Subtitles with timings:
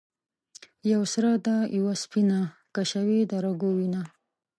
[0.91, 4.01] یوه سره ده یوه سپینه ـ کشوي د رګو وینه